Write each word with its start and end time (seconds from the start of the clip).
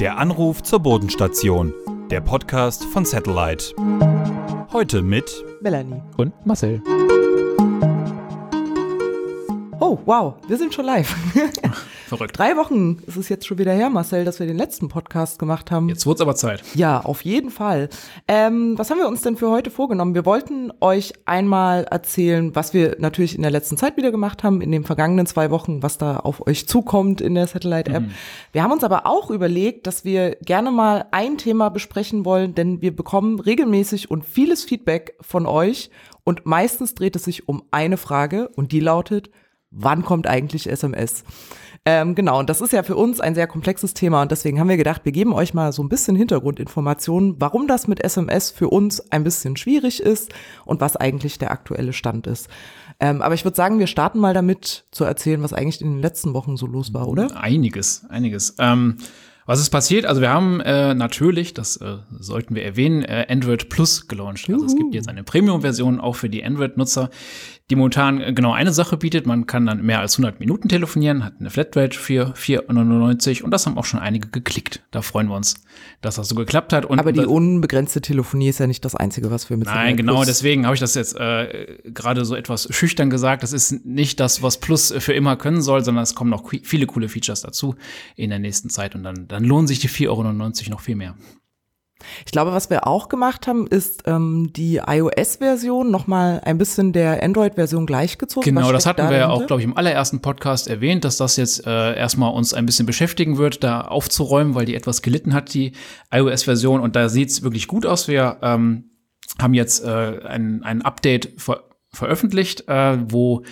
Der 0.00 0.18
Anruf 0.18 0.62
zur 0.62 0.80
Bodenstation. 0.80 1.72
Der 2.10 2.20
Podcast 2.20 2.84
von 2.84 3.04
Satellite. 3.04 3.74
Heute 4.72 5.02
mit 5.02 5.44
Melanie. 5.60 6.02
Und 6.16 6.32
Marcel. 6.46 6.82
Oh, 9.82 9.98
wow, 10.04 10.34
wir 10.46 10.58
sind 10.58 10.74
schon 10.74 10.84
live. 10.84 11.08
Verrückt. 12.06 12.38
Drei 12.38 12.54
Wochen 12.58 12.98
ist 13.06 13.16
es 13.16 13.30
jetzt 13.30 13.46
schon 13.46 13.56
wieder 13.56 13.72
her, 13.72 13.88
Marcel, 13.88 14.26
dass 14.26 14.38
wir 14.38 14.46
den 14.46 14.58
letzten 14.58 14.88
Podcast 14.88 15.38
gemacht 15.38 15.70
haben. 15.70 15.88
Jetzt 15.88 16.04
wird's 16.04 16.20
aber 16.20 16.34
Zeit. 16.34 16.62
Ja, 16.74 17.00
auf 17.00 17.24
jeden 17.24 17.50
Fall. 17.50 17.88
Ähm, 18.28 18.76
was 18.76 18.90
haben 18.90 18.98
wir 18.98 19.08
uns 19.08 19.22
denn 19.22 19.38
für 19.38 19.48
heute 19.48 19.70
vorgenommen? 19.70 20.14
Wir 20.14 20.26
wollten 20.26 20.70
euch 20.80 21.14
einmal 21.24 21.84
erzählen, 21.84 22.54
was 22.54 22.74
wir 22.74 22.96
natürlich 22.98 23.34
in 23.34 23.40
der 23.40 23.50
letzten 23.50 23.78
Zeit 23.78 23.96
wieder 23.96 24.10
gemacht 24.10 24.44
haben, 24.44 24.60
in 24.60 24.70
den 24.70 24.84
vergangenen 24.84 25.24
zwei 25.24 25.50
Wochen, 25.50 25.82
was 25.82 25.96
da 25.96 26.18
auf 26.18 26.46
euch 26.46 26.68
zukommt 26.68 27.22
in 27.22 27.34
der 27.34 27.46
Satellite-App. 27.46 28.02
Mhm. 28.02 28.10
Wir 28.52 28.62
haben 28.62 28.72
uns 28.72 28.84
aber 28.84 29.06
auch 29.06 29.30
überlegt, 29.30 29.86
dass 29.86 30.04
wir 30.04 30.32
gerne 30.44 30.70
mal 30.70 31.06
ein 31.10 31.38
Thema 31.38 31.70
besprechen 31.70 32.26
wollen, 32.26 32.54
denn 32.54 32.82
wir 32.82 32.94
bekommen 32.94 33.40
regelmäßig 33.40 34.10
und 34.10 34.26
vieles 34.26 34.62
Feedback 34.62 35.14
von 35.22 35.46
euch 35.46 35.90
und 36.24 36.44
meistens 36.44 36.94
dreht 36.94 37.16
es 37.16 37.24
sich 37.24 37.48
um 37.48 37.62
eine 37.70 37.96
Frage 37.96 38.50
und 38.56 38.72
die 38.72 38.80
lautet, 38.80 39.30
wann 39.70 40.04
kommt 40.04 40.26
eigentlich 40.26 40.68
SMS? 40.68 41.24
Ähm, 41.86 42.14
genau, 42.14 42.38
und 42.38 42.50
das 42.50 42.60
ist 42.60 42.74
ja 42.74 42.82
für 42.82 42.96
uns 42.96 43.20
ein 43.20 43.34
sehr 43.34 43.46
komplexes 43.46 43.94
Thema 43.94 44.20
und 44.20 44.30
deswegen 44.30 44.60
haben 44.60 44.68
wir 44.68 44.76
gedacht, 44.76 45.00
wir 45.04 45.12
geben 45.12 45.32
euch 45.32 45.54
mal 45.54 45.72
so 45.72 45.82
ein 45.82 45.88
bisschen 45.88 46.14
Hintergrundinformationen, 46.14 47.36
warum 47.38 47.66
das 47.66 47.88
mit 47.88 48.04
SMS 48.04 48.50
für 48.50 48.68
uns 48.68 49.00
ein 49.10 49.24
bisschen 49.24 49.56
schwierig 49.56 50.02
ist 50.02 50.30
und 50.66 50.82
was 50.82 50.96
eigentlich 50.96 51.38
der 51.38 51.50
aktuelle 51.50 51.94
Stand 51.94 52.26
ist. 52.26 52.48
Ähm, 53.00 53.22
aber 53.22 53.34
ich 53.34 53.44
würde 53.44 53.56
sagen, 53.56 53.78
wir 53.78 53.86
starten 53.86 54.18
mal 54.18 54.34
damit 54.34 54.84
zu 54.90 55.04
erzählen, 55.04 55.42
was 55.42 55.54
eigentlich 55.54 55.80
in 55.80 55.90
den 55.90 56.02
letzten 56.02 56.34
Wochen 56.34 56.58
so 56.58 56.66
los 56.66 56.92
war, 56.92 57.08
oder? 57.08 57.34
Einiges, 57.40 58.04
einiges. 58.10 58.56
Ähm, 58.58 58.98
was 59.46 59.60
ist 59.60 59.70
passiert? 59.70 60.06
Also 60.06 60.20
wir 60.20 60.30
haben 60.30 60.60
äh, 60.60 60.94
natürlich, 60.94 61.54
das 61.54 61.76
äh, 61.78 61.96
sollten 62.18 62.54
wir 62.54 62.64
erwähnen, 62.64 63.02
äh, 63.02 63.26
Android 63.28 63.68
Plus 63.68 64.06
gelauncht. 64.08 64.48
Also 64.50 64.64
es 64.66 64.76
gibt 64.76 64.94
jetzt 64.94 65.08
eine 65.08 65.24
Premium-Version 65.24 66.00
auch 66.00 66.16
für 66.16 66.28
die 66.28 66.44
Android-Nutzer, 66.44 67.10
die 67.70 67.76
momentan 67.76 68.20
äh, 68.20 68.32
genau 68.32 68.52
eine 68.52 68.72
Sache 68.72 68.96
bietet. 68.96 69.26
Man 69.26 69.46
kann 69.46 69.64
dann 69.66 69.82
mehr 69.82 70.00
als 70.00 70.14
100 70.14 70.40
Minuten 70.40 70.68
telefonieren, 70.68 71.24
hat 71.24 71.34
eine 71.40 71.50
Flatrate 71.50 71.96
für 71.98 72.34
4,99 72.34 73.42
und 73.42 73.50
das 73.52 73.66
haben 73.66 73.78
auch 73.78 73.84
schon 73.84 74.00
einige 74.00 74.28
geklickt. 74.28 74.82
Da 74.90 75.02
freuen 75.02 75.28
wir 75.28 75.36
uns, 75.36 75.54
dass 76.00 76.16
das 76.16 76.28
so 76.28 76.34
geklappt 76.34 76.72
hat. 76.72 76.84
Und 76.84 76.98
Aber 76.98 77.12
die 77.12 77.20
unbegrenzte 77.20 78.00
Telefonie 78.00 78.48
ist 78.48 78.58
ja 78.58 78.66
nicht 78.66 78.84
das 78.84 78.94
Einzige, 78.94 79.30
was 79.30 79.50
wir 79.50 79.56
mit 79.56 79.66
Nein, 79.66 79.74
Satellite 79.76 79.96
genau, 79.96 80.14
Plus- 80.16 80.26
deswegen 80.26 80.66
habe 80.66 80.74
ich 80.74 80.80
das 80.80 80.94
jetzt 80.94 81.16
äh, 81.18 81.78
gerade 81.84 82.24
so 82.24 82.34
etwas 82.34 82.68
schüchtern 82.74 83.08
gesagt. 83.08 83.42
Das 83.42 83.52
ist 83.52 83.84
nicht 83.84 84.20
das, 84.20 84.42
was 84.42 84.58
Plus 84.58 84.92
für 84.98 85.12
immer 85.12 85.36
können 85.36 85.62
soll, 85.62 85.84
sondern 85.84 86.02
es 86.02 86.14
kommen 86.14 86.30
noch 86.30 86.50
viele 86.62 86.86
coole 86.86 87.08
Features 87.08 87.42
dazu 87.42 87.76
in 88.16 88.30
der 88.30 88.38
nächsten 88.40 88.68
Zeit 88.68 88.94
und 88.94 89.04
dann, 89.04 89.28
dann 89.30 89.44
lohnen 89.44 89.66
sich 89.66 89.78
die 89.78 89.88
4,99 89.88 90.08
Euro 90.08 90.70
noch 90.70 90.80
viel 90.80 90.96
mehr. 90.96 91.14
Ich 92.24 92.32
glaube, 92.32 92.52
was 92.52 92.70
wir 92.70 92.86
auch 92.86 93.08
gemacht 93.08 93.46
haben, 93.46 93.66
ist 93.66 94.04
ähm, 94.06 94.52
die 94.54 94.80
iOS-Version 94.86 95.90
nochmal 95.90 96.40
ein 96.44 96.58
bisschen 96.58 96.92
der 96.92 97.22
Android-Version 97.22 97.86
gleichgezogen. 97.86 98.54
Genau, 98.54 98.72
das 98.72 98.86
hatten 98.86 99.02
da 99.02 99.10
wir 99.10 99.18
ja 99.18 99.28
auch, 99.28 99.46
glaube 99.46 99.60
ich, 99.60 99.68
im 99.68 99.76
allerersten 99.76 100.20
Podcast 100.20 100.68
erwähnt, 100.68 101.04
dass 101.04 101.18
das 101.18 101.36
jetzt 101.36 101.66
äh, 101.66 101.96
erstmal 101.96 102.32
uns 102.32 102.54
ein 102.54 102.66
bisschen 102.66 102.86
beschäftigen 102.86 103.38
wird, 103.38 103.62
da 103.62 103.82
aufzuräumen, 103.82 104.54
weil 104.54 104.64
die 104.64 104.74
etwas 104.74 105.02
gelitten 105.02 105.34
hat, 105.34 105.52
die 105.52 105.72
iOS-Version. 106.10 106.80
Und 106.80 106.96
da 106.96 107.08
sieht's 107.08 107.42
wirklich 107.42 107.68
gut 107.68 107.84
aus. 107.86 108.08
Wir 108.08 108.38
ähm, 108.42 108.90
haben 109.38 109.54
jetzt 109.54 109.84
äh, 109.84 110.20
ein, 110.26 110.62
ein 110.62 110.82
Update 110.82 111.34
ver 111.36 111.64
veröffentlicht, 111.92 112.68
äh, 112.68 112.98
wo 113.10 113.42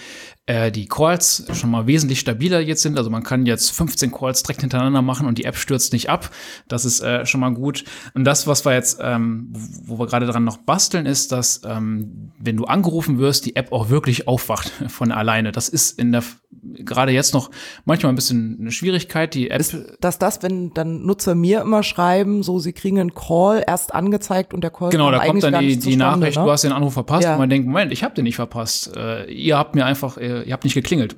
äh, 0.46 0.72
die 0.72 0.86
Calls 0.86 1.44
schon 1.52 1.70
mal 1.70 1.86
wesentlich 1.86 2.20
stabiler 2.20 2.60
jetzt 2.60 2.82
sind. 2.82 2.96
Also 2.96 3.10
man 3.10 3.22
kann 3.22 3.46
jetzt 3.46 3.70
15 3.70 4.12
Calls 4.12 4.42
direkt 4.42 4.62
hintereinander 4.62 5.02
machen 5.02 5.26
und 5.26 5.38
die 5.38 5.44
App 5.44 5.56
stürzt 5.56 5.92
nicht 5.92 6.08
ab. 6.08 6.30
Das 6.68 6.84
ist 6.84 7.00
äh, 7.00 7.26
schon 7.26 7.40
mal 7.40 7.52
gut. 7.52 7.84
Und 8.14 8.24
das, 8.24 8.46
was 8.46 8.64
wir 8.64 8.72
jetzt, 8.72 8.98
ähm, 9.02 9.52
wo 9.84 9.98
wir 9.98 10.06
gerade 10.06 10.26
dran 10.26 10.44
noch 10.44 10.56
basteln, 10.56 11.04
ist, 11.04 11.32
dass 11.32 11.62
ähm, 11.64 12.32
wenn 12.38 12.56
du 12.56 12.64
angerufen 12.64 13.18
wirst, 13.18 13.44
die 13.44 13.56
App 13.56 13.72
auch 13.72 13.90
wirklich 13.90 14.26
aufwacht 14.26 14.72
von 14.88 15.12
alleine. 15.12 15.52
Das 15.52 15.68
ist 15.68 15.98
in 15.98 16.12
der 16.12 16.22
gerade 16.62 17.12
jetzt 17.12 17.34
noch 17.34 17.50
manchmal 17.84 18.12
ein 18.12 18.16
bisschen 18.16 18.58
eine 18.60 18.70
Schwierigkeit. 18.70 19.34
Die 19.34 19.50
App 19.50 19.62
dass 20.00 20.18
das, 20.18 20.42
wenn 20.42 20.72
dann 20.74 21.04
Nutzer 21.04 21.34
mir 21.34 21.60
immer 21.60 21.82
schreiben, 21.82 22.42
so 22.42 22.58
sie 22.58 22.72
kriegen 22.72 22.98
einen 22.98 23.14
Call 23.14 23.64
erst 23.66 23.94
angezeigt 23.94 24.54
und 24.54 24.62
der 24.62 24.70
Call 24.70 24.90
Genau, 24.90 25.10
da 25.10 25.24
kommt 25.24 25.42
dann 25.42 25.60
die, 25.60 25.78
die 25.78 25.96
Nachricht, 25.96 26.36
ne? 26.36 26.44
du 26.44 26.50
hast 26.50 26.64
den 26.64 26.72
Anruf 26.72 26.92
verpasst 26.94 27.24
Ja. 27.24 27.32
und 27.34 27.38
man 27.38 27.50
denkt, 27.50 27.66
Moment, 27.66 27.92
ich 27.92 28.04
habe 28.04 28.14
den 28.14 28.24
nicht 28.24 28.36
verpasst. 28.36 28.96
Äh, 28.96 29.30
ihr 29.32 29.56
habt 29.56 29.74
mir 29.74 29.84
einfach, 29.86 30.16
äh, 30.16 30.42
ihr 30.42 30.52
habt 30.52 30.64
nicht 30.64 30.74
geklingelt. 30.74 31.16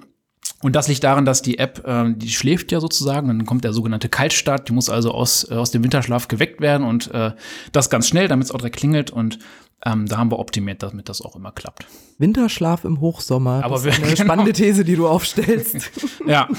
Und 0.62 0.76
das 0.76 0.88
liegt 0.88 1.02
daran, 1.04 1.24
dass 1.24 1.40
die 1.40 1.58
App, 1.58 1.82
ähm, 1.86 2.18
die 2.18 2.28
schläft 2.28 2.70
ja 2.70 2.80
sozusagen, 2.80 3.28
dann 3.28 3.46
kommt 3.46 3.64
der 3.64 3.72
sogenannte 3.72 4.10
Kaltstart, 4.10 4.68
die 4.68 4.72
muss 4.72 4.90
also 4.90 5.12
aus, 5.12 5.50
äh, 5.50 5.54
aus 5.54 5.70
dem 5.70 5.82
Winterschlaf 5.82 6.28
geweckt 6.28 6.60
werden 6.60 6.86
und 6.86 7.10
äh, 7.14 7.32
das 7.72 7.88
ganz 7.88 8.08
schnell, 8.08 8.28
damit 8.28 8.44
es 8.46 8.52
auch 8.52 8.58
direkt 8.58 8.76
klingelt 8.76 9.10
und 9.10 9.38
ähm, 9.84 10.06
da 10.06 10.18
haben 10.18 10.30
wir 10.30 10.38
optimiert, 10.38 10.82
damit 10.82 11.08
das 11.08 11.22
auch 11.22 11.36
immer 11.36 11.52
klappt. 11.52 11.86
Winterschlaf 12.18 12.84
im 12.84 13.00
Hochsommer. 13.00 13.62
Aber 13.64 13.76
das 13.76 13.84
wir- 13.84 13.92
ist 13.92 13.98
eine 14.02 14.06
genau. 14.14 14.24
spannende 14.24 14.52
These, 14.52 14.84
die 14.84 14.96
du 14.96 15.08
aufstellst. 15.08 15.90
Ja, 16.26 16.48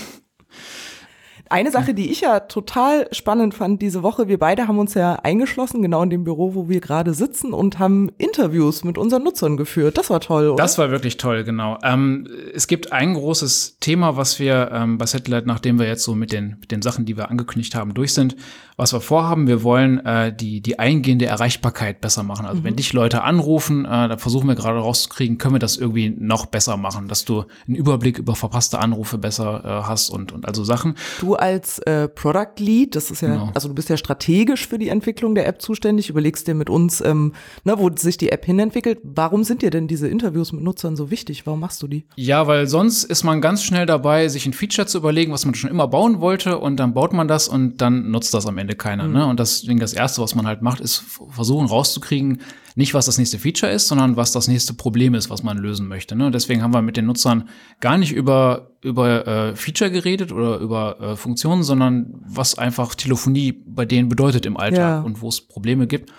Eine 1.52 1.70
Sache, 1.70 1.94
die 1.94 2.10
ich 2.10 2.22
ja 2.22 2.40
total 2.40 3.10
spannend 3.12 3.54
fand 3.54 3.82
diese 3.82 4.04
Woche, 4.04 4.30
wir 4.30 4.40
beide 4.40 4.70
haben 4.70 4.80
uns 4.80 4.94
ja 4.94 5.16
eingeschlossen, 5.16 5.82
genau 5.82 6.02
in 6.02 6.10
dem 6.10 6.24
Büro, 6.24 6.56
wo 6.56 6.70
wir 6.70 6.80
gerade 6.80 7.14
sitzen 7.14 7.52
und 7.52 7.78
haben 7.78 8.10
Interviews 8.18 8.86
mit 8.86 8.98
unseren 8.98 9.24
Nutzern 9.24 9.58
geführt. 9.58 9.98
Das 9.98 10.10
war 10.10 10.22
toll, 10.22 10.48
oder? 10.48 10.64
Das 10.64 10.78
war 10.78 10.92
wirklich 10.92 11.18
toll, 11.18 11.44
genau. 11.44 11.78
Ähm, 11.84 12.26
es 12.56 12.68
gibt 12.68 12.94
ein 12.94 13.16
großes 13.16 13.80
Thema, 13.82 14.16
was 14.16 14.40
wir 14.40 14.72
ähm, 14.72 14.98
bei 14.98 15.06
Satellite, 15.06 15.46
nachdem 15.46 15.78
wir 15.78 15.88
jetzt 15.88 16.04
so 16.04 16.16
mit 16.16 16.32
den, 16.32 16.56
mit 16.62 16.72
den 16.72 16.82
Sachen, 16.82 17.04
die 17.04 17.18
wir 17.18 17.30
angekündigt 17.30 17.76
haben, 17.76 17.94
durch 17.94 18.14
sind, 18.14 18.38
was 18.78 18.94
wir 18.94 19.02
vorhaben. 19.02 19.48
Wir 19.48 19.62
wollen 19.62 20.04
äh, 20.06 20.34
die, 20.34 20.62
die 20.62 20.80
eingehende 20.80 21.26
Erreichbarkeit 21.26 22.00
besser 22.00 22.24
machen. 22.24 22.46
Also 22.46 22.64
wenn 22.64 22.78
dich 22.78 22.94
Leute 22.94 23.24
anrufen, 23.24 23.84
äh, 23.84 24.08
da 24.08 24.18
versuchen 24.18 24.48
wir 24.48 24.56
gerade 24.56 24.80
rauszukriegen, 24.80 25.38
können 25.38 25.56
wir 25.56 25.60
das 25.60 25.76
irgendwie 25.76 26.16
noch 26.18 26.46
besser 26.46 26.78
machen, 26.78 27.10
dass 27.10 27.26
du 27.26 27.44
einen 27.68 27.76
Überblick 27.76 28.18
über 28.18 28.36
verpasste 28.36 28.80
Anrufe 28.80 29.18
besser 29.18 29.64
äh, 29.66 29.88
hast 29.88 30.10
und, 30.10 30.32
und 30.32 30.48
also 30.48 30.64
Sachen. 30.64 30.96
Du 31.20 31.36
als 31.42 31.80
äh, 31.80 32.08
Product 32.08 32.54
Lead, 32.60 32.96
das 32.96 33.12
ist 33.12 33.22
ja, 33.22 33.30
Genau. 33.30 33.52
also 33.54 33.68
du 33.68 33.74
bist 33.74 33.90
ja 33.90 33.98
strategisch 33.98 34.68
für 34.68 34.78
die 34.78 34.90
Entwicklung 34.90 35.36
der 35.36 35.48
App 35.48 35.62
zuständig, 35.62 36.10
überlegst 36.10 36.48
dir 36.48 36.54
mit 36.54 36.70
uns, 36.70 37.02
ähm, 37.02 37.34
ne, 37.64 37.78
wo 37.78 37.90
sich 37.96 38.18
die 38.18 38.32
App 38.32 38.46
hinentwickelt. 38.46 39.00
Warum 39.04 39.44
sind 39.44 39.62
dir 39.62 39.70
denn 39.72 39.88
diese 39.88 40.08
Interviews 40.08 40.52
mit 40.54 40.64
Nutzern 40.64 40.96
so 40.96 41.10
wichtig? 41.12 41.46
Warum 41.46 41.60
machst 41.60 41.82
du 41.82 41.88
die? 41.88 42.06
Ja, 42.16 42.48
weil 42.48 42.68
sonst 42.68 43.04
ist 43.04 43.24
man 43.24 43.42
ganz 43.42 43.64
schnell 43.64 43.86
dabei, 43.86 44.28
sich 44.28 44.46
ein 44.46 44.54
Feature 44.54 44.88
zu 44.88 45.00
überlegen, 45.00 45.32
was 45.32 45.46
man 45.46 45.56
schon 45.56 45.70
immer 45.70 45.88
bauen 45.88 46.22
wollte 46.22 46.60
und 46.60 46.78
dann 46.78 46.94
baut 46.94 47.14
man 47.14 47.28
das 47.28 47.48
und 47.48 47.82
dann 47.82 48.12
nutzt 48.12 48.34
das 48.34 48.46
am 48.46 48.58
Ende 48.58 48.76
keiner. 48.76 49.08
Ne? 49.08 49.26
Und 49.26 49.40
deswegen 49.40 49.80
das 49.80 49.94
Erste, 49.94 50.22
was 50.22 50.36
man 50.36 50.46
halt 50.46 50.62
macht, 50.62 50.80
ist 50.80 51.04
versuchen 51.30 51.68
rauszukriegen, 51.68 52.42
nicht 52.76 52.94
was 52.94 53.06
das 53.06 53.18
nächste 53.18 53.38
Feature 53.40 53.72
ist, 53.72 53.88
sondern 53.88 54.16
was 54.18 54.32
das 54.32 54.48
nächste 54.48 54.74
Problem 54.74 55.14
ist, 55.16 55.30
was 55.30 55.44
man 55.44 55.58
lösen 55.58 55.88
möchte. 55.88 56.16
Ne? 56.16 56.32
Deswegen 56.32 56.62
haben 56.64 56.74
wir 56.74 56.82
mit 56.82 56.98
den 56.98 57.06
Nutzern 57.06 57.50
gar 57.80 57.98
nicht 57.98 58.12
über 58.14 58.72
über 58.84 59.28
äh, 59.28 59.56
Feature 59.56 59.92
geredet 59.92 60.32
oder 60.32 60.58
über 60.58 61.00
äh, 61.00 61.16
Funktionen, 61.16 61.62
sondern 61.64 62.14
was 62.28 62.58
einfach 62.58 62.96
Telefonie 62.96 63.52
bei 63.66 63.86
denen 63.86 64.10
bedeutet 64.10 64.46
im 64.46 64.58
Alltag 64.58 64.80
Ja. 64.80 65.02
und 65.02 65.22
wo 65.22 65.30
es 65.30 65.42
Probleme 65.42 65.86
gibt. 65.88 66.12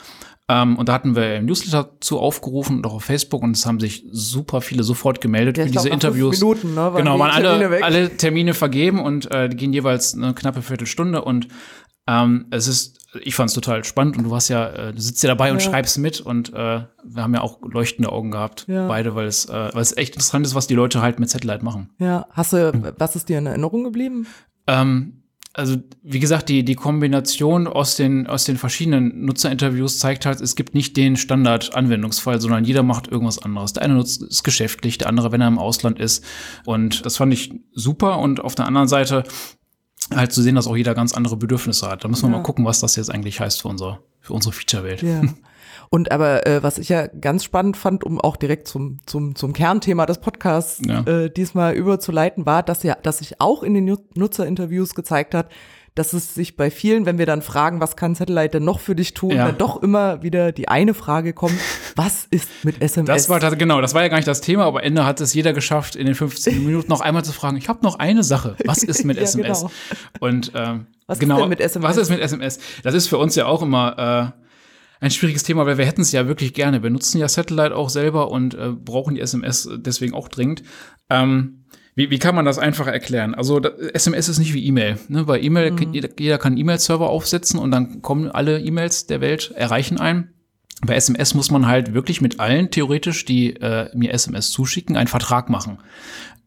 Ähm, 0.49 0.77
und 0.77 0.89
da 0.89 0.93
hatten 0.93 1.15
wir 1.17 1.37
im 1.37 1.47
Newsletter 1.47 1.91
zu 2.01 2.19
aufgerufen 2.19 2.77
und 2.79 2.87
auch 2.87 2.95
auf 2.95 3.05
Facebook 3.05 3.43
und 3.43 3.57
es 3.57 3.65
haben 3.65 3.81
sich 3.81 4.05
super 4.11 4.61
viele 4.61 4.83
sofort 4.83 5.21
gemeldet 5.21 5.57
Ja, 5.57 5.65
für 5.67 5.71
diese 5.73 5.89
Interviews. 5.89 6.41
Minuten, 6.41 6.71
ne, 6.75 6.77
waren 6.77 6.97
genau, 6.97 7.19
waren 7.19 7.31
Termine 7.43 7.49
alle, 7.65 7.71
weg. 7.71 7.83
alle 7.85 8.17
Termine 8.17 8.55
vergeben 8.55 9.01
und 9.01 9.31
äh, 9.31 9.49
die 9.49 9.57
gehen 9.57 9.73
jeweils 9.73 10.15
eine 10.15 10.35
knappe 10.35 10.63
Viertelstunde 10.63 11.23
und 11.23 11.49
ähm, 12.09 12.47
es 12.51 12.67
ist, 12.69 12.99
ich 13.21 13.35
fand 13.35 13.49
es 13.51 13.55
total 13.55 13.85
spannend 13.85 14.17
und 14.17 14.25
du 14.25 14.31
warst 14.31 14.49
ja, 14.49 14.69
äh, 14.69 14.93
du 14.95 15.01
sitzt 15.01 15.23
ja 15.23 15.29
dabei 15.29 15.53
und 15.53 15.61
Ja. 15.63 15.71
schreibst 15.71 15.99
mit 15.99 16.21
und 16.21 16.51
äh, 16.53 16.55
wir 16.55 17.23
haben 17.23 17.35
ja 17.35 17.43
auch 17.43 17.61
leuchtende 17.63 18.11
Augen 18.11 18.31
gehabt, 18.31 18.65
Ja. 18.69 18.89
beide, 18.89 19.15
weil 19.15 19.27
es, 19.27 19.45
äh, 19.47 19.71
weil 19.73 19.83
es 19.83 19.97
echt 19.97 20.15
interessant 20.15 20.47
ist, 20.47 20.55
was 20.55 20.67
die 20.67 20.75
Leute 20.75 21.03
halt 21.03 21.21
mit 21.21 21.29
Satellite 21.31 21.65
machen. 21.65 21.91
Ja, 21.99 22.27
hast 22.31 22.53
du, 22.55 22.95
was 22.99 23.17
ist 23.17 23.29
dir 23.29 23.39
in 23.39 23.47
Erinnerung 23.47 23.85
geblieben? 23.85 24.27
Ähm, 24.67 25.19
also 25.55 25.77
wie 26.03 26.19
gesagt, 26.19 26.49
die, 26.49 26.65
die 26.65 26.75
Kombination 26.77 27.67
aus 27.67 27.97
den, 27.97 28.27
aus 28.27 28.45
den 28.45 28.57
verschiedenen 28.57 29.27
Nutzerinterviews 29.27 29.99
zeigt 29.99 30.25
halt, 30.25 30.41
es 30.41 30.57
gibt 30.57 30.75
nicht 30.75 30.97
den 30.97 31.17
Standard-Anwendungsfall, 31.17 32.41
sondern 32.41 32.65
jeder 32.65 32.83
macht 32.83 33.09
irgendwas 33.09 33.39
anderes. 33.39 33.75
Der 33.75 33.83
eine 33.83 33.95
nutzt 33.95 34.23
es 34.23 34.43
geschäftlich, 34.43 34.97
der 34.97 35.09
andere, 35.09 35.31
wenn 35.33 35.43
er 35.43 35.49
im 35.49 35.59
Ausland 35.59 35.99
ist. 35.99 36.25
Und 36.65 37.05
das 37.05 37.19
fand 37.19 37.35
ich 37.35 37.53
super. 37.75 38.19
Und 38.21 38.41
auf 38.41 38.55
der 38.55 38.67
anderen 38.67 38.89
Seite 38.89 39.25
halt 40.15 40.33
zu 40.33 40.43
sehen, 40.43 40.55
dass 40.55 40.67
auch 40.67 40.77
jeder 40.77 40.95
ganz 40.95 41.13
andere 41.15 41.37
Bedürfnisse 41.37 41.89
hat. 41.89 42.05
Da 42.05 42.09
müssen 42.09 42.25
wir 42.25 42.31
Ja. 42.33 42.37
mal 42.39 42.43
gucken, 42.43 42.65
was 42.65 42.81
das 42.81 42.97
jetzt 42.97 43.11
eigentlich 43.11 43.41
heißt 43.41 43.63
für 43.63 43.69
unsere, 43.69 43.99
für 44.21 44.33
unsere 44.35 44.53
Feature-Welt. 44.53 45.03
Ja. 45.03 45.23
Und 45.91 46.11
aber 46.11 46.47
äh, 46.47 46.63
was 46.63 46.79
ich 46.79 46.89
ja 46.89 47.07
ganz 47.07 47.45
spannend 47.45 47.77
fand, 47.77 48.03
um 48.03 48.19
auch 48.19 48.37
direkt 48.37 48.67
zum 48.67 48.99
zum 49.05 49.35
zum 49.35 49.53
Kernthema 49.53 50.07
des 50.07 50.19
Podcasts 50.19 50.81
Ja. 50.87 51.01
äh, 51.03 51.31
diesmal 51.31 51.75
überzuleiten, 51.75 52.47
war, 52.47 52.63
dass 52.63 52.83
ja, 52.83 52.95
dass 53.03 53.19
sich 53.19 53.41
auch 53.43 53.63
in 53.63 53.75
den 53.75 53.85
Nu- 53.85 53.99
Nutzerinterviews 54.15 54.95
gezeigt 54.95 55.35
hat, 55.35 55.51
dass 55.95 56.13
es 56.15 56.35
sich 56.35 56.57
bei 56.57 56.71
vielen, 56.71 57.05
wenn 57.05 57.19
wir 57.19 57.27
dann 57.27 57.43
fragen, 57.43 57.81
was 57.81 57.97
kann 57.97 58.15
Satellite 58.15 58.51
denn 58.53 58.65
noch 58.65 58.81
für 58.81 58.95
dich 58.95 59.13
tun, 59.15 59.33
Ja. 59.33 59.47
dann 59.47 59.59
doch 59.59 59.83
immer 59.83 60.23
wieder 60.23 60.51
die 60.53 60.69
eine 60.69 60.95
Frage 60.95 61.33
kommt, 61.35 61.53
was 61.97 62.27
ist 62.31 62.49
mit 62.65 62.81
SMS? 62.81 63.07
Das 63.09 63.29
war 63.29 63.41
tats- 63.41 63.59
genau, 63.59 63.81
das 63.81 63.93
war 63.95 64.03
ja 64.03 64.09
gar 64.09 64.17
nicht 64.17 64.27
das 64.29 64.41
Thema, 64.41 64.65
aber 64.65 64.79
am 64.81 64.85
Ende 64.87 65.05
hat 65.05 65.21
es 65.21 65.35
jeder 65.35 65.53
geschafft, 65.53 65.95
in 65.97 66.07
den 66.07 66.15
15 66.15 66.65
Minuten 66.65 66.89
noch 66.91 67.01
einmal 67.03 67.25
zu 67.25 67.33
fragen, 67.33 67.57
ich 67.57 67.69
habe 67.69 67.81
noch 67.83 67.99
eine 67.99 68.23
Sache, 68.25 68.57
was 68.65 68.83
ist 68.83 69.05
mit 69.05 69.17
Ja, 69.19 69.23
SMS? 69.25 69.61
genau. 69.61 69.71
Und 70.21 70.53
ähm, 70.55 70.87
Was 71.07 71.17
ist 71.17 71.21
genau, 71.21 71.41
denn 71.41 71.49
mit 71.51 71.61
SMS? 71.61 71.89
Was 71.91 71.97
ist 71.99 72.09
mit 72.11 72.21
SMS? 72.21 72.59
Das 72.83 72.95
ist 72.95 73.09
für 73.09 73.19
uns 73.19 73.35
ja 73.35 73.45
auch 73.47 73.61
immer 73.63 74.33
äh, 74.33 74.43
ein 75.05 75.11
schwieriges 75.11 75.43
Thema, 75.43 75.67
weil 75.67 75.79
wir 75.79 75.85
hätten 75.85 76.01
es 76.01 76.13
ja 76.13 76.27
wirklich 76.29 76.55
gerne. 76.55 76.83
Wir 76.83 76.91
nutzen 76.91 77.19
ja 77.19 77.29
Satellite 77.29 77.75
auch 77.77 77.91
selber 77.91 78.31
und 78.31 78.55
äh, 78.55 78.71
brauchen 78.71 79.17
die 79.17 79.21
SMS 79.21 79.69
deswegen 79.77 80.15
auch 80.15 80.29
dringend. 80.29 80.63
Ähm, 81.11 81.62
wie, 81.95 82.11
wie 82.11 82.19
kann 82.19 82.35
man 82.35 82.45
das 82.45 82.59
einfach 82.59 82.87
erklären? 82.87 83.35
Also 83.35 83.61
da, 83.61 83.69
SMS 83.93 84.29
ist 84.29 84.39
nicht 84.39 84.55
wie 84.55 84.65
E-Mail. 84.67 84.99
Ne? 85.09 85.25
Bei 85.25 85.41
E-Mail, 85.41 85.75
kann- 85.77 85.93
jeder, 85.93 86.09
jeder 86.19 86.39
kann 86.39 86.53
einen 86.53 86.61
E-Mail-Server 86.61 87.09
aufsetzen 87.11 87.59
und 87.61 87.71
dann 87.71 88.01
kommen 88.03 88.31
alle 88.31 88.61
E-Mails 88.61 89.07
der 89.07 89.21
Welt, 89.21 89.53
erreichen 89.55 89.99
einen. 90.01 90.31
Bei 90.85 90.95
SMS 90.97 91.35
muss 91.35 91.51
man 91.51 91.67
halt 91.67 91.95
wirklich 91.95 92.21
mit 92.21 92.41
allen 92.41 92.71
theoretisch, 92.71 93.25
die 93.25 93.55
äh, 93.57 93.89
mir 93.95 94.13
SMS 94.13 94.51
zuschicken, 94.51 94.97
einen 94.97 95.07
Vertrag 95.07 95.49
machen. 95.51 95.79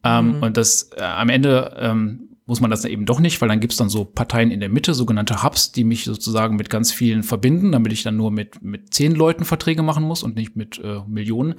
Ähm, 0.03 0.41
Und 0.41 0.57
das 0.57 0.89
äh, 0.97 1.01
am 1.01 1.29
Ende 1.29 1.75
ähm, 1.79 2.29
muss 2.47 2.59
man 2.59 2.69
das 2.69 2.83
eben 2.85 3.05
doch 3.05 3.19
nicht, 3.19 3.39
weil 3.41 3.49
dann 3.49 3.59
gibt's 3.59 3.77
dann 3.77 3.89
so 3.89 4.03
Parteien 4.05 4.51
in 4.51 4.59
der 4.59 4.69
Mitte, 4.69 4.93
sogenannte 4.93 5.41
Hubs, 5.43 5.71
die 5.71 5.83
mich 5.83 6.03
sozusagen 6.03 6.57
mit 6.57 6.69
ganz 6.69 6.91
vielen 6.91 7.23
verbinden, 7.23 7.71
damit 7.71 7.91
ich 7.93 8.03
dann 8.03 8.17
nur 8.17 8.29
mit, 8.29 8.61
mit 8.61 8.93
zehn 8.93 9.13
Leuten 9.15 9.45
Verträge 9.45 9.81
machen 9.83 10.03
muss 10.03 10.21
und 10.21 10.35
nicht 10.35 10.55
mit 10.55 10.79
äh, 10.83 10.99
Millionen. 11.07 11.55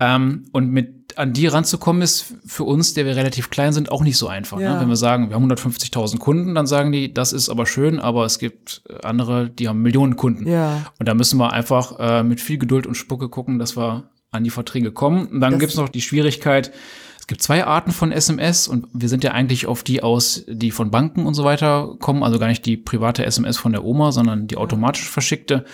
Ähm, 0.00 0.44
und 0.52 0.70
mit 0.70 1.18
an 1.18 1.32
die 1.32 1.46
ranzukommen 1.46 2.02
ist 2.02 2.34
für 2.46 2.64
uns, 2.64 2.94
der 2.94 3.04
wir 3.04 3.16
relativ 3.16 3.50
klein 3.50 3.72
sind, 3.72 3.90
auch 3.92 4.02
nicht 4.02 4.16
so 4.16 4.28
einfach. 4.28 4.58
Ja. 4.60 4.74
Ne? 4.74 4.80
Wenn 4.80 4.88
wir 4.88 4.96
sagen, 4.96 5.28
wir 5.28 5.34
haben 5.36 5.50
150.000 5.50 6.18
Kunden, 6.18 6.54
dann 6.54 6.66
sagen 6.66 6.92
die, 6.92 7.12
das 7.12 7.32
ist 7.32 7.48
aber 7.48 7.66
schön, 7.66 7.98
aber 7.98 8.24
es 8.24 8.38
gibt 8.38 8.82
andere, 9.02 9.50
die 9.50 9.68
haben 9.68 9.82
Millionen 9.82 10.16
Kunden. 10.16 10.46
Ja. 10.48 10.86
Und 10.98 11.06
da 11.08 11.14
müssen 11.14 11.38
wir 11.38 11.52
einfach 11.52 11.98
äh, 11.98 12.22
mit 12.22 12.40
viel 12.40 12.58
Geduld 12.58 12.86
und 12.86 12.94
Spucke 12.94 13.28
gucken, 13.28 13.58
dass 13.58 13.76
wir 13.76 14.04
an 14.30 14.44
die 14.44 14.50
Verträge 14.50 14.92
kommen. 14.92 15.26
Und 15.26 15.40
dann 15.40 15.52
Das- 15.52 15.60
gibt's 15.60 15.76
noch 15.76 15.88
die 15.88 16.00
Schwierigkeit, 16.00 16.72
es 17.18 17.26
gibt 17.26 17.42
zwei 17.42 17.64
Arten 17.64 17.92
von 17.92 18.10
SMS 18.12 18.66
und 18.66 18.86
wir 18.92 19.08
sind 19.08 19.22
ja 19.22 19.32
eigentlich 19.32 19.66
auf 19.66 19.82
die 19.82 20.02
aus, 20.02 20.44
die 20.48 20.70
von 20.70 20.90
Banken 20.90 21.26
und 21.26 21.34
so 21.34 21.44
weiter 21.44 21.94
kommen, 22.00 22.22
also 22.24 22.38
gar 22.38 22.48
nicht 22.48 22.64
die 22.66 22.76
private 22.76 23.24
SMS 23.26 23.56
von 23.58 23.72
der 23.72 23.84
Oma, 23.84 24.10
sondern 24.12 24.46
die 24.46 24.56
automatisch 24.56 25.08
verschickte. 25.08 25.64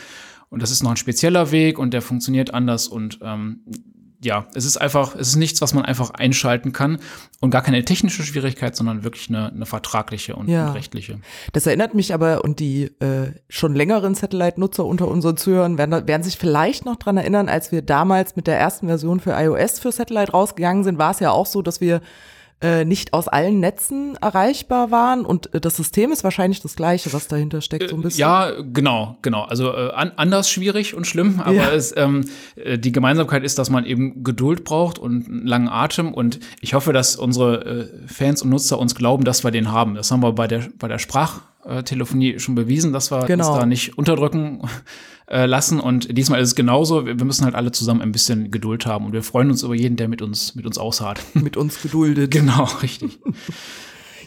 Und 0.51 0.63
das 0.63 0.71
ist 0.71 0.83
noch 0.83 0.91
ein 0.91 0.97
spezieller 0.97 1.51
Weg 1.53 1.79
und 1.79 1.93
der 1.95 2.03
funktioniert 2.03 2.53
anders 2.53 2.89
und 2.89 3.19
ähm, 3.23 3.61
ja, 4.27 4.47
es 4.55 4.65
ist 4.67 4.77
einfach, 4.77 5.15
es 5.15 5.29
ist 5.29 5.37
nichts, 5.37 5.63
was 5.63 5.73
man 5.73 5.85
einfach 5.85 6.11
einschalten 6.11 6.73
kann 6.73 6.99
und 7.41 7.51
gar 7.51 7.63
keine 7.63 7.85
technische 7.85 8.23
Schwierigkeit, 8.25 8.77
sondern 8.77 9.05
wirklich 9.05 9.29
eine, 9.29 9.51
eine 9.53 9.65
vertragliche 9.67 10.37
und, 10.37 10.49
Ja. 10.49 10.67
und 10.69 10.75
rechtliche. 10.75 11.21
Das 11.53 11.67
erinnert 11.67 11.95
mich 11.95 12.13
aber, 12.13 12.45
und 12.45 12.61
die 12.61 12.85
äh, 13.01 13.33
schon 13.49 13.75
längeren 13.75 14.15
Satellite-Nutzer 14.15 14.85
unter 14.85 15.09
unseren 15.09 15.37
Zuhörern 15.37 15.79
werden, 15.79 16.07
werden 16.07 16.23
sich 16.23 16.37
vielleicht 16.37 16.85
noch 16.85 16.97
dran 16.97 17.17
erinnern, 17.17 17.49
als 17.49 17.73
wir 17.73 17.83
damals 17.83 18.37
mit 18.37 18.47
der 18.49 18.59
ersten 18.59 18.89
Version 18.89 19.21
für 19.21 19.31
iOS 19.31 19.79
für 19.79 19.93
Satellite 19.93 20.33
rausgegangen 20.33 20.85
sind, 20.85 20.99
war 20.99 21.13
es 21.13 21.21
ja 21.21 21.31
auch 21.31 21.47
so, 21.47 21.63
dass 21.63 21.81
wir 21.81 22.01
äh, 22.63 22.87
nicht 22.87 23.13
aus 23.13 23.29
allen 23.29 23.61
Netzen 23.61 24.17
erreichbar 24.17 24.91
waren 24.91 25.27
und 25.27 25.53
äh, 25.55 25.61
das 25.61 25.77
System 25.77 26.11
ist 26.11 26.25
wahrscheinlich 26.25 26.61
das 26.63 26.75
gleiche, 26.75 27.13
was 27.13 27.29
dahinter 27.29 27.61
steckt, 27.61 27.91
so 27.91 27.97
ein 27.97 28.03
bisschen. 28.03 28.21
Ja, 28.21 28.51
genau, 28.73 29.19
genau. 29.21 29.43
Also 29.43 29.73
äh, 29.75 29.91
an, 29.91 30.13
anders 30.17 30.51
schwierig 30.51 30.95
und 30.95 31.07
schlimm, 31.07 31.41
aber 31.45 31.53
Ja. 31.55 31.71
es, 31.73 31.95
ähm, 31.97 32.25
äh, 32.57 32.79
die 32.79 32.93
Gemeinsamkeit 32.93 33.45
ist, 33.45 33.59
dass 33.59 33.69
man 33.69 33.85
eben 33.85 34.25
Geduld 34.25 34.65
braucht 34.65 34.99
und 34.99 35.29
einen 35.29 35.47
langen 35.47 35.69
Atem. 35.69 36.15
Und 36.15 36.41
ich 36.63 36.73
hoffe, 36.73 36.95
dass 36.95 37.17
unsere 37.17 37.65
äh, 37.65 37.89
Fans 38.09 38.41
und 38.41 38.49
Nutzer 38.49 38.79
uns 38.79 38.95
glauben, 38.95 39.25
dass 39.25 39.45
wir 39.45 39.51
den 39.51 39.71
haben. 39.71 39.95
Das 39.95 40.11
haben 40.11 40.23
wir 40.23 40.33
bei 40.33 40.47
der, 40.49 40.69
bei 40.79 40.89
der 40.89 40.99
Sprachtelefonie 41.67 42.39
schon 42.39 42.55
bewiesen, 42.55 42.93
dass 42.93 43.11
wir 43.11 43.25
Genau. 43.27 43.51
uns 43.53 43.59
da 43.61 43.67
nicht 43.67 43.99
unterdrücken 43.99 44.63
äh, 45.29 45.47
lassen. 45.47 45.81
Und 45.81 46.17
diesmal 46.17 46.41
ist 46.41 46.49
es 46.49 46.55
genauso. 46.55 47.07
Wir 47.07 47.15
müssen 47.25 47.45
halt 47.45 47.55
alle 47.55 47.73
zusammen 47.73 48.01
ein 48.03 48.13
bisschen 48.13 48.51
Geduld 48.51 48.87
haben. 48.87 49.07
Und 49.07 49.13
wir 49.13 49.23
freuen 49.23 49.51
uns 49.51 49.63
über 49.63 49.75
jeden, 49.75 49.97
der 49.97 50.09
mit 50.09 50.23
uns, 50.23 50.55
mit 50.55 50.67
uns 50.67 50.79
ausharrt. 50.79 51.21
Mit 51.35 51.57
uns 51.57 51.83
geduldet. 51.83 52.31
genau, 52.31 52.65
richtig. 52.83 53.19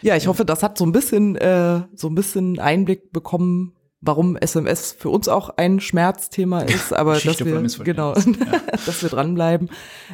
Ja, 0.01 0.15
ich 0.15 0.27
hoffe, 0.27 0.45
das 0.45 0.63
hat 0.63 0.77
so 0.77 0.85
ein 0.85 0.93
bisschen, 0.93 1.35
äh, 1.35 1.81
so 1.93 2.07
ein 2.07 2.15
bisschen 2.15 2.57
Einblick 2.57 3.11
bekommen, 3.11 3.73
warum 3.99 4.37
SMS 4.37 4.95
für 4.97 5.09
uns 5.09 5.27
auch 5.27 5.49
ein 5.57 5.81
Schmerzthema 5.81 6.61
ist, 6.61 6.93
aber 6.93 7.15
dass 7.19 7.37
wir, 7.43 7.61
genau, 7.83 8.13
dass 8.13 9.01
wir 9.03 9.09
dranbleiben. 9.09 9.69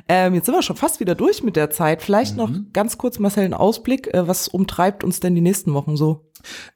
Ähm, 0.09 0.33
jetzt 0.33 0.47
sind 0.47 0.55
wir 0.55 0.63
schon 0.63 0.75
fast 0.75 0.99
wieder 0.99 1.13
durch 1.13 1.43
mit 1.43 1.55
der 1.55 1.69
Zeit. 1.69 2.01
Vielleicht 2.01 2.35
noch 2.35 2.49
Mhm. 2.49 2.69
ganz 2.73 2.97
kurz, 2.97 3.19
Marcel, 3.19 3.43
einen 3.43 3.53
Ausblick. 3.53 4.11
Äh, 4.11 4.27
was 4.27 4.47
umtreibt 4.47 5.03
uns 5.03 5.19
denn 5.19 5.35
die 5.35 5.41
nächsten 5.41 5.71
Wochen 5.75 5.95
so? 5.97 6.31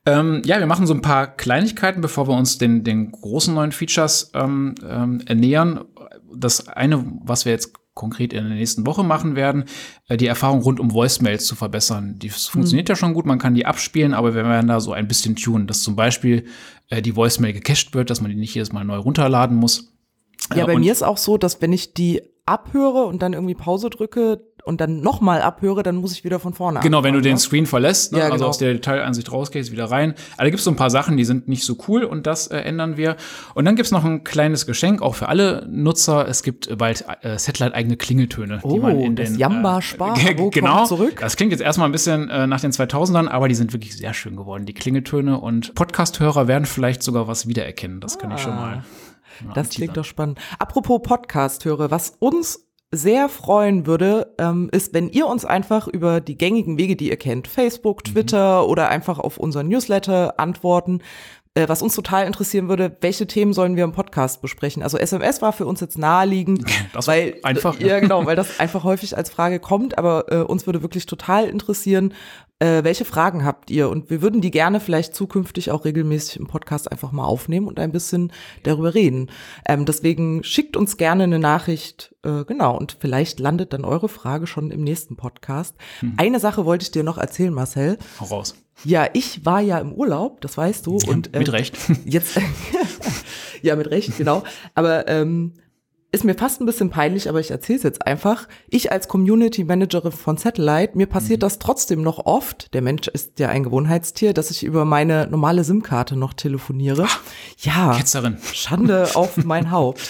Ähm, 0.06 0.42
ja, 0.45 0.60
wir 0.60 0.68
machen 0.68 0.88
so 0.88 0.94
ein 0.94 1.01
paar 1.01 1.27
Kleinigkeiten, 1.27 2.01
bevor 2.01 2.27
wir 2.27 2.36
uns 2.36 2.57
den, 2.57 2.83
den 2.83 3.12
großen 3.12 3.54
neuen 3.54 3.71
Features 3.71 4.31
ähm, 4.33 4.75
ähm, 4.88 5.21
ernähern. 5.25 5.86
Das 6.36 6.68
eine, 6.68 7.04
was 7.24 7.45
wir 7.45 7.51
jetzt 7.51 7.74
konkret 7.95 8.31
in 8.31 8.45
der 8.48 8.56
nächsten 8.56 8.86
Woche 8.86 9.04
machen 9.04 9.36
werden, 9.36 9.66
äh, 10.07 10.16
die 10.16 10.27
Erfahrung 10.27 10.62
rund 10.62 10.80
um 10.80 10.94
Voicemails 10.94 11.45
zu 11.45 11.56
verbessern. 11.56 12.18
Die 12.18 12.30
funktioniert 12.30 12.88
ja 12.88 12.95
schon 12.95 13.13
gut, 13.13 13.25
man 13.25 13.39
kann 13.39 13.56
die 13.56 13.66
abspielen, 13.66 14.13
aber 14.13 14.33
wir 14.36 14.45
werden 14.45 14.68
da 14.68 14.80
so 14.80 14.94
ein 14.94 15.07
bisschen 15.07 15.36
tunen, 15.36 15.68
dass 15.68 15.81
zum 15.83 15.95
Beispiel 15.98 16.45
äh, 16.89 17.01
die 17.01 17.16
Voicemail 17.16 17.51
gecached 17.54 17.94
wird, 17.94 18.10
dass 18.10 18.21
man 18.21 18.31
die 18.31 18.38
nicht 18.38 18.56
jedes 18.56 18.71
Mal 18.71 18.86
neu 18.86 18.98
runterladen 18.98 19.57
muss. 19.57 19.92
Ja, 20.56 20.63
Äh, 20.63 20.68
bei 20.68 20.74
und- 20.75 20.81
mir 20.81 20.92
ist 20.94 21.04
auch 21.04 21.18
so, 21.18 21.38
dass 21.38 21.62
wenn 21.62 21.74
ich 21.74 21.94
die 21.94 22.21
abhöre 22.45 23.06
und 23.06 23.21
dann 23.21 23.33
irgendwie 23.33 23.54
Pause 23.56 23.89
drücke 23.89 24.42
und 24.64 24.82
dann 24.82 25.02
nochmal 25.02 25.42
abhöre, 25.42 25.84
dann 25.84 25.96
muss 25.98 26.12
ich 26.14 26.24
wieder 26.24 26.40
von 26.40 26.54
vorne 26.54 26.80
Genau, 26.82 26.98
wenn 27.04 27.14
du 27.14 27.20
anfangen, 27.20 27.24
den 27.24 27.34
ne? 27.34 27.40
Screen 27.40 27.66
verlässt, 27.66 28.12
ne? 28.12 28.20
Ja, 28.20 28.26
also 28.26 28.36
genau. 28.36 28.48
aus 28.48 28.58
der 28.58 28.74
Detailansicht 28.74 29.32
rausgehst, 29.32 29.72
wieder 29.72 29.86
rein. 29.86 30.14
Aber 30.36 30.44
da 30.46 30.50
gibt's 30.50 30.64
so 30.66 30.72
ein 30.72 30.76
paar 30.76 30.90
Sachen, 30.90 31.18
die 31.18 31.26
sind 31.26 31.48
nicht 31.48 31.64
so 31.64 31.78
cool 31.88 32.04
und 32.04 32.28
das 32.28 32.48
äh, 32.48 32.58
ändern 32.60 32.98
wir. 32.98 33.16
Und 33.56 33.66
dann 33.66 33.76
gibt's 33.76 33.92
noch 33.92 34.04
ein 34.06 34.24
kleines 34.24 34.66
Geschenk, 34.66 35.02
auch 35.02 35.16
für 35.16 35.30
alle 35.30 35.66
Nutzer. 35.70 36.28
Es 36.28 36.44
gibt 36.44 36.78
bald 36.78 37.06
äh, 37.22 37.38
Satellite-eigene 37.38 37.98
Klingeltöne, 37.98 38.60
Oh, 38.64 38.74
die 38.74 38.80
man 38.80 39.00
in 39.00 39.16
das 39.16 39.30
den 39.32 39.40
Jamba-Spar-Abo 39.40 40.20
ge- 40.20 40.36
kommt 40.36 40.54
genau, 40.54 40.86
zurück. 40.86 41.18
Das 41.20 41.36
klingt 41.36 41.52
jetzt 41.52 41.62
erstmal 41.62 41.88
ein 41.90 41.92
bisschen 41.92 42.30
äh, 42.30 42.48
nach 42.48 42.62
den 42.62 42.72
2000ern, 42.72 43.28
aber 43.28 43.48
die 43.48 43.56
sind 43.56 43.74
wirklich 43.74 43.96
sehr 43.98 44.14
schön 44.14 44.36
geworden, 44.36 44.66
die 44.66 44.74
Klingeltöne. 44.74 45.40
Und 45.40 45.74
Podcast-Hörer 45.76 46.48
werden 46.48 46.66
vielleicht 46.66 47.04
sogar 47.04 47.28
was 47.28 47.48
wiedererkennen. 47.48 48.00
Das 48.02 48.20
kann 48.20 48.32
ich 48.32 48.40
schon 48.40 48.56
mal. 48.56 48.84
mal 49.44 49.54
Das 49.54 49.70
klingt 49.70 49.96
doch 49.98 50.06
spannend. 50.06 50.40
Apropos 50.60 51.02
Podcast 51.02 51.66
höre, 51.66 51.92
was 51.92 52.14
uns 52.20 52.66
sehr 52.92 53.30
freuen 53.30 53.86
würde, 53.86 54.34
ähm, 54.40 54.70
ist, 54.72 54.94
wenn 54.94 55.10
ihr 55.10 55.28
uns 55.28 55.46
einfach 55.46 55.88
über 55.88 56.22
die 56.22 56.38
gängigen 56.38 56.78
Wege, 56.78 56.96
die 56.96 57.10
ihr 57.10 57.18
kennt, 57.18 57.48
Facebook, 57.48 58.00
Mhm. 58.08 58.12
Twitter 58.14 58.68
oder 58.68 58.90
einfach 58.90 59.20
auf 59.20 59.38
unseren 59.38 59.68
Newsletter 59.68 60.40
antworten. 60.40 61.02
Äh, 61.56 61.68
was 61.68 61.82
uns 61.82 61.96
total 61.96 62.26
interessieren 62.28 62.70
würde, 62.70 62.96
welche 63.02 63.26
Themen 63.26 63.54
sollen 63.54 63.76
wir 63.76 63.84
im 63.84 63.92
Podcast 63.92 64.42
besprechen? 64.42 64.84
Also 64.84 64.98
SMS 64.98 65.42
war 65.42 65.52
für 65.52 65.66
uns 65.66 65.80
jetzt 65.82 65.98
naheliegend, 65.98 66.64
Das 66.94 67.08
weil 67.08 67.38
einfach, 67.44 67.80
ja. 67.80 67.88
ja. 67.88 68.00
genau, 68.00 68.26
weil 68.26 68.36
das 68.36 68.60
einfach 68.60 68.84
häufig 68.84 69.18
als 69.18 69.30
Frage 69.32 69.60
kommt, 69.60 69.98
aber 69.98 70.32
äh, 70.32 70.38
uns 70.38 70.68
würde 70.68 70.84
wirklich 70.84 71.06
total 71.08 71.46
interessieren, 71.48 72.14
äh, 72.60 72.84
welche 72.84 73.06
Fragen 73.06 73.46
habt 73.46 73.72
ihr? 73.72 73.90
Und 73.90 74.10
wir 74.10 74.22
würden 74.22 74.42
die 74.42 74.52
gerne 74.52 74.80
vielleicht 74.80 75.16
zukünftig 75.16 75.72
auch 75.72 75.86
regelmäßig 75.86 76.38
im 76.38 76.48
Podcast 76.48 76.92
einfach 76.92 77.12
mal 77.12 77.26
aufnehmen 77.26 77.68
und 77.68 77.80
ein 77.80 77.92
bisschen 77.92 78.31
darüber 78.64 78.94
reden. 78.94 79.31
Ähm, 79.66 79.86
deswegen 79.86 80.44
schickt 80.44 80.78
uns 80.78 80.98
gerne 80.98 81.24
eine 81.24 81.40
Nachricht, 81.40 82.16
äh, 82.24 82.44
genau, 82.45 82.78
und 82.78 82.98
vielleicht 83.00 83.40
landet 83.40 83.74
dann 83.74 83.86
eure 83.86 84.10
Frage 84.10 84.45
schon 84.48 84.72
im 84.72 84.83
nächsten 84.83 85.16
Podcast. 85.16 85.76
Eine 86.18 86.40
Sache 86.40 86.66
wollte 86.66 86.83
ich 86.83 86.92
dir 86.92 87.04
noch 87.04 87.18
erzählen, 87.18 87.54
Marcel. 87.54 87.98
Hau 88.19 88.26
raus. 88.26 88.56
Ja, 88.86 89.07
ich 89.14 89.45
war 89.45 89.62
ja 89.62 89.80
im 89.80 89.92
Urlaub, 89.94 90.42
das 90.42 90.57
weißt 90.57 90.86
du. 90.86 90.98
Und, 91.07 91.33
Mit 91.33 91.48
ähm, 91.48 91.54
Recht. 91.54 91.78
Jetzt, 92.06 92.40
ja, 93.62 93.76
mit 93.76 93.90
Recht, 93.92 94.18
genau. 94.18 94.44
Aber 94.74 95.07
ähm, 95.07 95.54
ist 96.11 96.23
mir 96.23 96.33
fast 96.33 96.59
ein 96.59 96.66
bisschen 96.66 96.89
peinlich, 96.89 97.30
aber 97.30 97.39
ich 97.39 97.51
erzähle 97.51 97.78
es 97.78 97.83
jetzt 97.83 98.07
einfach. 98.07 98.47
Ich 98.68 98.92
als 98.92 99.07
Community 99.07 99.63
Managerin 99.63 100.11
von 100.11 100.37
Satellite, 100.37 100.97
mir 100.97 101.06
passiert 101.06 101.44
das 101.44 101.59
trotzdem 101.59 102.01
noch 102.01 102.25
oft, 102.25 102.73
der 102.73 102.81
Mensch 102.81 103.07
ist 103.07 103.39
ja 103.39 103.49
ein 103.49 103.63
Gewohnheitstier, 103.63 104.33
dass 104.33 104.49
ich 104.49 104.63
über 104.63 104.85
meine 104.85 105.28
normale 105.28 105.63
SIM-Karte 105.63 106.16
noch 106.16 106.33
telefoniere. 106.33 107.07
ja, 107.59 107.95
Ketzerin. 107.95 108.37
Schande 108.54 109.09
auf 109.13 109.37
mein 109.44 109.69
Haupt. 109.71 110.09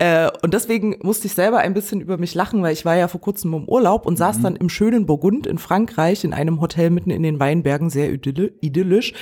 Äh, 0.00 0.30
und 0.42 0.54
deswegen 0.54 0.96
musste 1.02 1.26
ich 1.26 1.34
selber 1.34 1.58
ein 1.58 1.74
bisschen 1.74 2.00
über 2.00 2.16
mich 2.16 2.34
lachen, 2.34 2.62
weil 2.62 2.72
ich 2.72 2.86
war 2.86 2.96
ja 2.96 3.06
vor 3.06 3.20
kurzem 3.20 3.52
im 3.52 3.68
Urlaub 3.68 4.06
und 4.06 4.16
saß 4.16 4.40
dann 4.40 4.56
im 4.56 4.70
schönen 4.70 5.04
Burgund 5.04 5.46
in 5.46 5.58
Frankreich 5.58 6.24
in 6.24 6.32
einem 6.32 6.62
Hotel 6.62 6.88
mitten 6.88 7.10
in 7.10 7.22
den 7.22 7.38
Weinbergen, 7.38 7.90
sehr 7.90 8.10
idyll 8.10 8.54
idyllisch. 8.62 9.12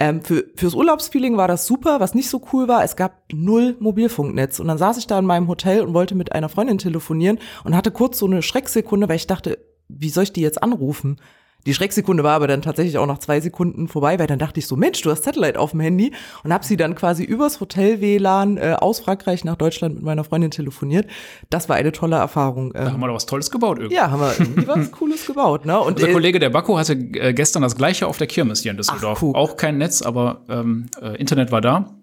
Ähm, 0.00 0.22
für, 0.22 0.44
fürs 0.56 0.74
Urlaubsfeeling 0.74 1.36
war 1.36 1.46
das 1.46 1.66
super. 1.66 2.00
Was 2.00 2.16
nicht 2.16 2.28
so 2.28 2.42
cool 2.52 2.66
war, 2.66 2.82
es 2.82 2.96
gab 2.96 3.22
null 3.32 3.76
Mobilfunknetz. 3.78 4.58
Und 4.58 4.66
dann 4.66 4.76
saß 4.76 4.98
ich 4.98 5.06
da 5.06 5.20
in 5.20 5.24
meinem 5.24 5.46
Hotel 5.46 5.82
und 5.82 5.94
wollte 5.94 6.16
mit 6.16 6.32
einer 6.32 6.48
Freundin 6.48 6.78
telefonieren 6.78 7.38
und 7.62 7.76
hatte 7.76 7.92
kurz 7.92 8.18
so 8.18 8.26
eine 8.26 8.42
Schrecksekunde, 8.42 9.08
weil 9.08 9.16
ich 9.16 9.28
dachte, 9.28 9.58
wie 9.88 10.10
soll 10.10 10.24
ich 10.24 10.32
die 10.32 10.40
jetzt 10.40 10.64
anrufen? 10.64 11.20
Die 11.66 11.74
Schrecksekunde 11.74 12.22
war 12.22 12.34
aber 12.34 12.46
dann 12.46 12.62
tatsächlich 12.62 12.98
auch 12.98 13.06
nach 13.06 13.18
zwei 13.18 13.40
Sekunden 13.40 13.88
vorbei, 13.88 14.18
weil 14.18 14.26
dann 14.26 14.38
dachte 14.38 14.60
ich 14.60 14.66
so, 14.66 14.76
Mensch, 14.76 15.00
du 15.00 15.10
hast 15.10 15.24
Satellite 15.24 15.58
auf 15.58 15.70
dem 15.70 15.80
Handy 15.80 16.12
und 16.42 16.52
habe 16.52 16.64
sie 16.64 16.76
dann 16.76 16.94
quasi 16.94 17.24
übers 17.24 17.60
Hotel-WLAN 17.60 18.56
äh, 18.56 18.76
aus 18.78 19.00
Frankreich 19.00 19.44
nach 19.44 19.56
Deutschland 19.56 19.96
mit 19.96 20.04
meiner 20.04 20.24
Freundin 20.24 20.50
telefoniert. 20.50 21.06
Das 21.50 21.68
war 21.68 21.76
eine 21.76 21.92
tolle 21.92 22.16
Erfahrung. 22.16 22.72
Da 22.72 22.92
haben 22.92 23.00
wir 23.00 23.06
doch 23.06 23.14
was 23.14 23.26
Tolles 23.26 23.50
gebaut 23.50 23.78
irgendwie. 23.78 23.96
Ja, 23.96 24.10
haben 24.10 24.20
wir 24.20 24.34
irgendwie 24.38 24.66
was 24.66 24.90
Cooles 24.92 25.26
gebaut. 25.26 25.64
Ne? 25.64 25.78
Und 25.78 25.94
Unser 25.94 26.08
äh, 26.08 26.12
Kollege 26.12 26.38
der 26.38 26.50
Bakko 26.50 26.78
hatte 26.78 26.92
äh, 26.92 27.32
gestern 27.32 27.62
das 27.62 27.76
gleiche 27.76 28.06
auf 28.06 28.18
der 28.18 28.26
Kirmes 28.26 28.60
hier 28.60 28.70
in 28.70 28.76
Düsseldorf. 28.76 29.22
Ach. 29.22 29.34
Auch 29.34 29.56
kein 29.56 29.78
Netz, 29.78 30.02
aber 30.02 30.42
ähm, 30.48 30.86
äh, 31.00 31.16
Internet 31.16 31.50
war 31.52 31.60
da. 31.60 31.94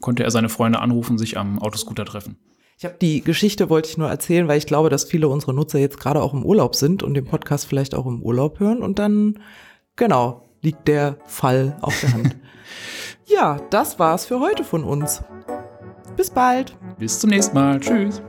Konnte 0.00 0.24
er 0.24 0.30
seine 0.30 0.48
Freunde 0.48 0.80
anrufen, 0.80 1.18
sich 1.18 1.38
am 1.38 1.60
Autoscooter 1.60 2.04
treffen. 2.04 2.36
Ich 2.82 2.84
habe 2.84 2.96
die 3.00 3.22
Geschichte 3.22 3.70
wollte 3.70 3.90
ich 3.90 3.96
nur 3.96 4.08
erzählen, 4.08 4.48
weil 4.48 4.58
ich 4.58 4.66
glaube, 4.66 4.90
dass 4.90 5.04
viele 5.04 5.28
unserer 5.28 5.52
Nutzer 5.52 5.78
jetzt 5.78 6.00
gerade 6.00 6.20
auch 6.20 6.34
im 6.34 6.44
Urlaub 6.44 6.74
sind 6.74 7.04
und 7.04 7.14
den 7.14 7.24
Podcast 7.24 7.66
vielleicht 7.66 7.94
auch 7.94 8.06
im 8.06 8.20
Urlaub 8.20 8.58
hören 8.58 8.82
und 8.82 8.98
dann 8.98 9.38
genau 9.94 10.48
liegt 10.62 10.88
der 10.88 11.16
Fall 11.24 11.76
auf 11.80 12.00
der 12.00 12.12
Hand. 12.12 12.36
ja, 13.26 13.60
das 13.70 14.00
war's 14.00 14.26
für 14.26 14.40
heute 14.40 14.64
von 14.64 14.82
uns. 14.82 15.22
Bis 16.16 16.28
bald. 16.30 16.76
Bis 16.98 17.20
zum 17.20 17.30
nächsten 17.30 17.54
Mal. 17.54 17.78
Tschüss. 17.78 18.20